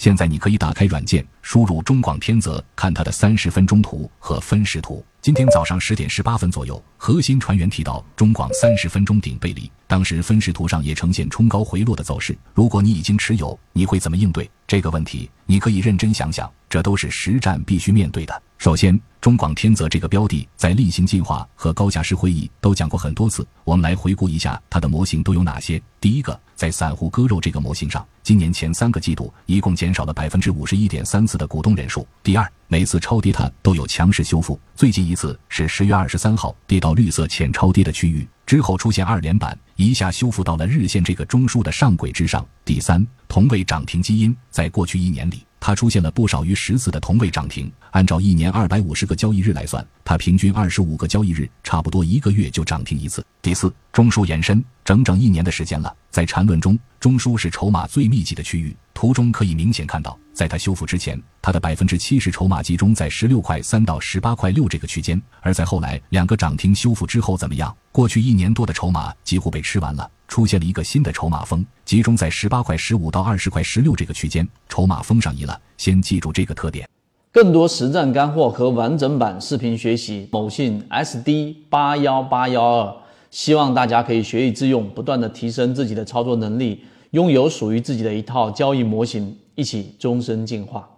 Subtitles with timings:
[0.00, 5.04] 现在你可以打开软件，输入中广天泽，看它的三十分钟图和分时图。
[5.20, 12.34] 今天早上十点十八分左右，核心船员提到中广三十分钟顶背离，当时分时图上也呈现冲高回落的走势。
[12.54, 15.28] 如果你已经持有，你会怎么应对这个问题？
[15.44, 18.42] 你可以认真想想，这都是实战必须面对的。
[18.60, 25.82] 首先，中广天泽这个标的在例行进化和高价值会议都讲过很多次，我们来回顾一下它的模型都有哪些。
[25.98, 32.06] 第一个，在散户割肉这个模型上，今年前三个季度一共减少了百分之五十一点三次的股东人数。
[32.22, 42.46] 第二，每次超跌它都有强势修复，最近一次是十月二十三号跌到绿色浅超跌的区域之后出现二连板，一下修复到了日线这个中枢的上轨之上。
[42.62, 47.70] 第三，同为涨停基因在过去一年里，它出现了不少于十次的同位涨停。
[47.90, 53.24] 按照一年二百五十个交易日来算，它平均二十五个交易日，差不多一个月就涨停一次。
[53.42, 58.74] 第四，中枢延伸整整一年的时间了，在缠论中，中枢是筹码最密集的区域。
[58.94, 67.76] 图中可以明显看到，在它修复之前，它的百分之七十筹码集中在十六块三到十八块六这个区间；而在后来两个涨停修复之后，怎么样？
[67.92, 75.60] 过去一年多的筹码几乎被吃完了，出现了一个新的筹码峰，集中在十八块十五到二十块十六这个区间，筹码峰上移了。
[75.76, 76.88] 先记住这个特点。
[77.30, 82.96] 更多实战干货和完整版视频学习，某信 SD 八幺八幺二，
[83.30, 86.82] 希望大家可以学以致用，不断的提升自己的操作能力。
[87.10, 90.88] 拥有属于自己的一套交易模型，一起终身进化。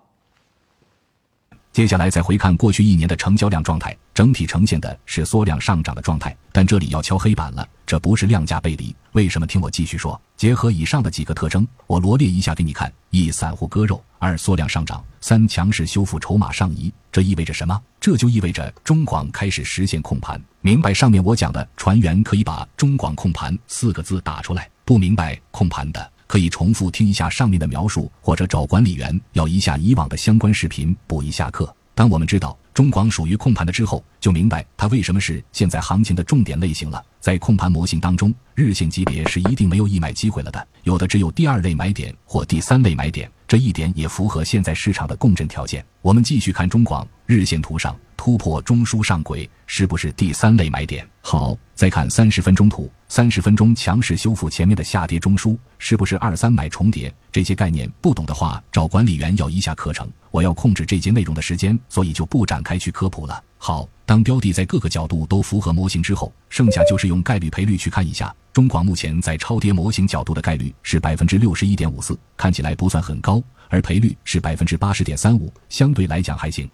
[1.72, 8.94] 接下来再回看过去一年的成交量状态，整体呈现的是缩量上涨的状态，但这里要敲黑板了，这不是量价背离。
[9.12, 9.46] 为什么？
[9.46, 10.20] 听我继续说。
[10.36, 16.92] 结合以上的几个特征，我罗列一下给你看：一、散户割肉；二、缩量上涨；三、强势修复，筹码上移。
[17.10, 17.80] 这意味着什么？
[17.98, 20.38] 这就意味着中广开始实现控盘。
[20.60, 24.68] 明白上面我讲的，船员可以把“中广控盘”四个字打出来。
[24.84, 31.74] 不明白控盘的，可以重复听一下上面的描述，或者找管理员要一下以往的相关视频补一下课。
[31.94, 37.04] 当我们知道中广属于控盘的之后，就明白它为什么是现在行情的重点类型了。
[37.20, 45.84] 在控盘模型当中，日线级别是一定没有易买机会了的，有的只有第二类买点或第三类买点，这一点也符合现在市场的共振条件。
[46.00, 51.06] 我们继续看中广日线图上突破中枢上轨，是不是第三类买点？
[51.20, 52.90] 好，再看三十分钟图。
[53.08, 57.12] 三十分钟强势修复前面的下跌中枢，是不是二三买重叠？
[57.30, 60.10] 这些概念不懂的话，找管理员要一下课程。
[60.30, 63.42] 我要控制这节内容的时间，所以就不展开去科普了。
[63.58, 68.34] 好，当标的在各个角度都符合模型之后，剩下就是用概率赔率去看一下。
[68.52, 76.68] 中广目前在超跌模型角度的概率是百分之六十一点五四，看起来不算很高，而赔率是百分之八十点三五，相对来讲还行。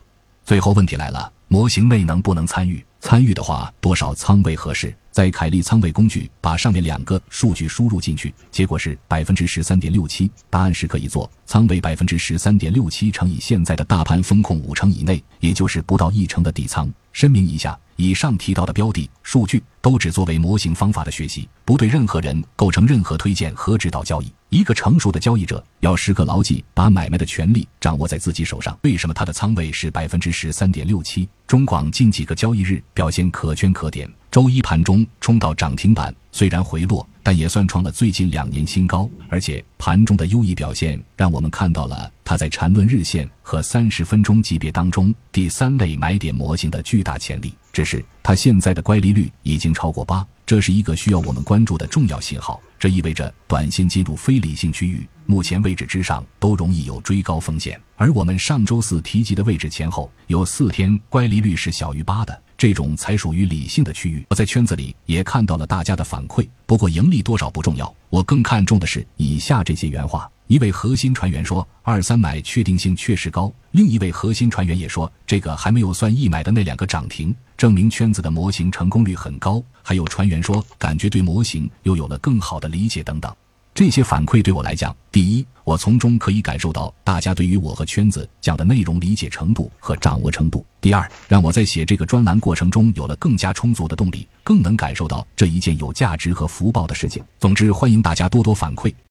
[0.48, 2.82] 最后问题来了，模型内能不能参与？
[3.00, 4.96] 参与的话，多少仓位合适？
[5.18, 10.30] 在凯利仓位工具把上面两个数据输入进去，结果是百分之十三点六七。
[10.48, 16.88] 答案是可以做仓位百分之十三点六七乘以现在的大盘风控五成以内，也就是不到一成的底仓。
[17.10, 24.32] 声明一下，以上提到的标的数据都只作为模型方法的学习，不对任何人构成任何推荐和指导交易。
[24.50, 28.78] 一个成熟的交易者要时刻牢记，把买卖的权利掌握在自己手上。
[28.82, 31.28] 为什么他的仓位是百分之十三点六七？
[31.44, 34.08] 中广近几个交易日表现可圈可点。
[34.38, 39.10] 周一盘中冲到涨停板，虽然回落，但也算创了最近两年新高。
[39.28, 47.52] 而且盘中的优异表现，让我们看到了它在缠论日线和三十分钟级别当中第三类买点模型的巨大潜力。
[47.72, 52.60] 只是它现在的乖离率已经超过八，这是一个需要我们关注的重要信号。
[52.78, 57.76] 这意味着短线进入非理性区域，目前位置之上都容易有追高风险。
[57.96, 62.42] 而我们上周四提及的位置前后有四天乖离率是小于八的。
[62.58, 64.26] 这种才属于理性的区域。
[64.28, 70.28] 我在圈子里也看到了大家的反馈，不过盈利多少不重要，我更看重的是以下这些原话。
[70.48, 83.32] 一位核心船员说：“二三买确定性确实高。”另一位核心船员也说：“这个还没有算一买的那两个涨停，证明圈子的模型成功率很高。”还有船员说：“感觉对模型又有了更好的理解等等。”
[83.78, 97.22] 这些反馈对我来讲，第一，我从中可以感受到大家对于我和圈子讲的内容理解程度和掌握程度；第二，让我在写这个专栏过程中有了更加充足的动力，更能感受到这一件有价值和福报的事情。
[97.38, 98.92] 总之，欢迎大家多多反馈。